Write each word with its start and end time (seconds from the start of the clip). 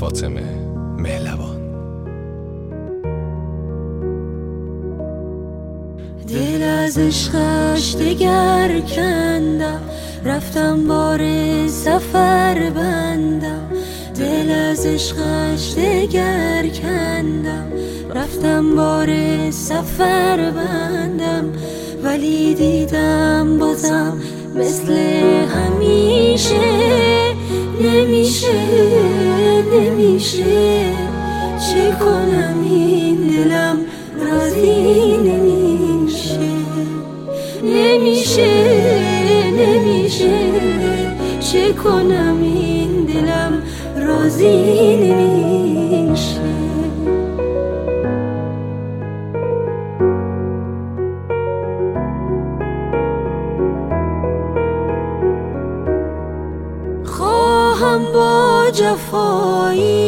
فاطمه 0.00 0.42
مهلوان 0.98 1.58
دل 6.28 6.62
از 6.62 6.98
عشقش 6.98 7.96
دگر 7.96 8.80
کندم. 8.96 9.80
رفتم 10.24 10.88
بار 10.88 11.18
سفر 11.68 12.70
بندم. 12.74 13.70
دل 14.18 14.50
از 14.50 14.86
عشقش 14.86 15.74
دگر 15.76 16.68
کندم. 16.82 17.72
رفتم 18.14 18.76
بار 18.76 19.08
سفر 19.50 20.50
بندم. 20.50 21.52
ولی 22.04 22.54
دیدم 22.54 23.58
بازم 23.58 24.20
مثل 24.54 24.92
همیشه 25.46 26.60
نمیشه. 27.80 28.67
نمیشه 30.18 30.92
چه 31.58 31.96
کنم؟ 32.00 32.64
این 32.70 33.16
دلم 33.16 33.76
راضی 34.26 35.16
نمیشه. 35.16 36.38
نمیشه 37.64 38.52
نمیشه. 39.50 40.38
چه 41.40 41.72
کنم؟ 41.72 42.38
این 42.42 43.04
دلم 43.04 43.62
راضی 43.96 44.96
نمیشه. 44.96 46.48
جفایی 58.78 60.07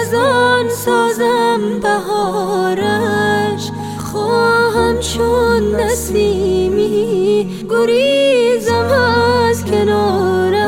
خزان 0.00 0.68
سازم 0.68 1.60
بهارش. 1.82 3.70
خواهم 3.98 4.98
چون 4.98 5.74
نسیمی 5.80 7.48
گریزم 7.70 8.88
از 9.50 9.64
کنارش. 9.64 10.60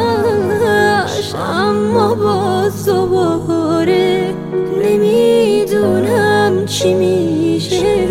اما 1.34 2.14
باز 2.14 2.86
دوباره 2.86 4.34
نمی‌دونم 4.84 6.66
چی 6.66 6.94
میشه. 6.94 8.08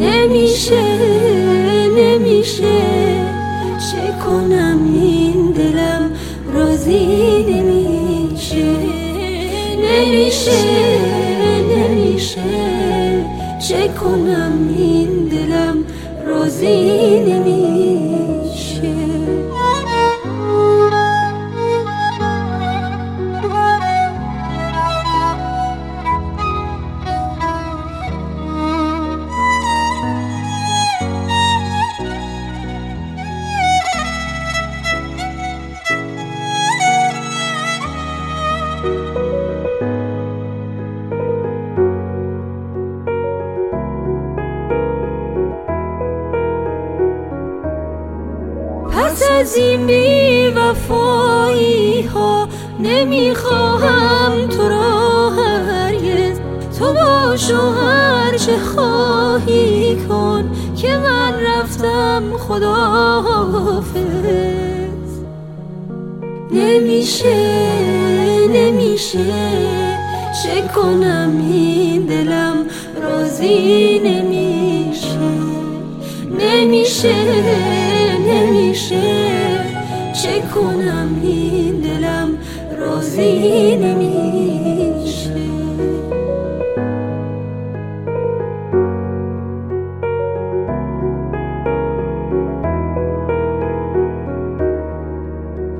نمیشه 0.00 0.82
نمیشه. 1.96 2.82
چه 3.92 4.14
کنم 4.26 4.78
این 4.94 5.50
دلم 5.50 6.10
نمیشه 6.54 7.35
نمیشه 9.90 10.62
نمیشه. 11.76 12.40
چه 13.68 13.88
کنم 13.88 14.74
این 14.78 15.28
دلم 15.28 15.84
راضی 16.26 17.20
نمیشه. 17.20 17.65
از 49.46 49.56
این 49.56 49.86
بی 49.86 50.48
وفایی 50.48 52.02
ها 52.02 52.48
نمی‌خواهم 52.80 54.48
تو 54.48 54.68
را 54.68 55.30
هرگز. 55.30 56.40
تو 56.78 56.92
باش 56.92 57.50
و 57.50 57.56
هر 57.56 58.36
چه 58.36 58.58
خواهی 58.58 59.96
کن 60.08 60.50
که 60.76 60.96
من 60.96 61.34
رفتم 61.40 62.22
خداحافظ. 62.38 63.96
نمیشه 66.52 67.68
نمیشه 68.48 69.18
چه 70.42 70.68
کنم 70.74 71.30
این 71.50 72.06
دلم 72.06 72.66
راضی 73.02 73.98
نمیشه. 73.98 75.18
نمیشه. 76.40 77.95
نمیشه. 78.36 79.02
چه 80.22 80.40
کنم 80.54 81.20
این 81.22 81.80
دلم 81.80 82.38
راضی 82.78 83.76
نمیشه. 83.76 85.36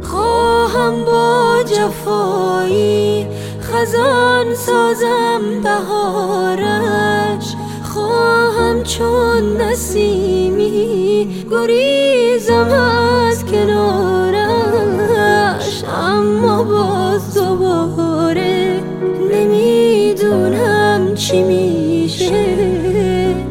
خواهم 0.02 1.04
با 1.04 1.62
جفایی 1.62 3.26
خزان 3.60 4.54
سازم 4.54 5.60
بهارش. 5.62 7.56
چون 8.86 9.60
نسیمی 9.60 11.28
گریزم 11.50 12.70
از 13.30 13.44
کنارش 13.44 14.46
اما 15.84 16.62
باز 16.62 17.34
دوباره 17.34 18.80
نمی‌دونم 19.32 21.14
چی 21.14 21.42
میشه. 21.42 22.56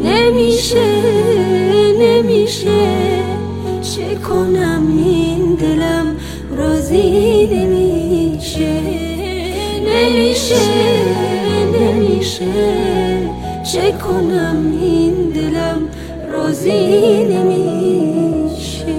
نمیشه 0.03 1.01
نمیشه. 1.99 3.15
چه 3.81 4.15
کنم 4.15 4.83
این 4.97 5.55
دلم 5.55 6.15
راضی 6.57 7.47
نمیشه 7.47 8.81
نمیشه 9.85 10.55
نمیشه. 11.73 12.45
چه 13.71 13.91
کنم 13.91 14.77
این 14.81 15.29
دلم 15.29 15.89
راضی 16.31 17.23
نمیشه؟ 17.23 18.95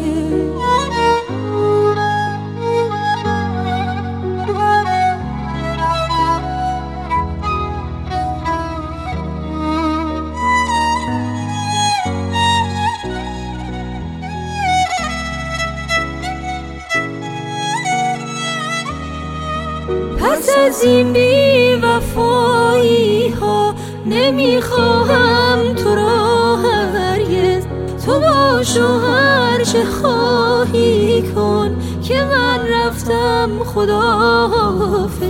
پس 20.18 20.48
از 20.66 20.82
این 20.82 21.12
بی 21.12 21.74
وفایی 21.82 23.28
ها 23.28 23.74
نمی‌خواهم 24.06 25.74
تو 25.74 25.94
را 25.94 26.56
هرگز. 26.56 27.66
تو 28.06 28.20
باش 28.20 28.76
و 28.76 28.98
هر 28.98 29.64
چه 29.64 29.84
خواهی 29.84 31.22
کن 31.22 31.76
که 32.02 32.24
من 32.24 32.68
رفتم 32.68 33.50
خداحافظ. 33.64 35.26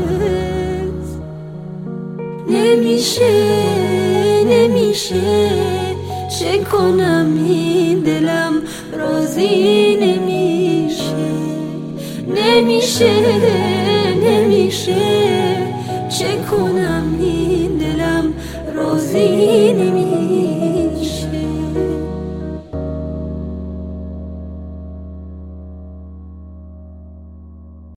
نمیشه 2.48 3.44
نمیشه 4.46 5.50
چه 6.40 6.58
کنم 6.72 7.26
این 7.46 8.00
دلم 8.00 8.52
راضی 8.98 9.96
نمیشه. 9.96 11.06
نمیشه 12.36 13.12
نمیشه 14.22 14.96
چه 16.18 16.38
کنم 16.50 17.16
این 17.20 17.45
دلم 18.96 19.02
راضی 19.02 19.72
نمیشه 19.72 20.25